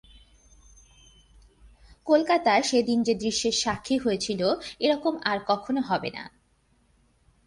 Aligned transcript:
কলকাতা 2.07 2.61
সেদিন 2.61 3.03
যে 3.03 3.13
দৃশ্যের 3.15 3.51
সাক্ষী 3.51 3.97
হয়েছিল 3.97 4.41
এরকম 4.79 5.13
আর 5.23 5.37
কখনো 5.47 5.81
হবেনা। 5.81 6.23